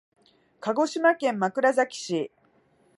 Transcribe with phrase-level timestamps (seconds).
[0.61, 2.31] 鹿児島県枕崎市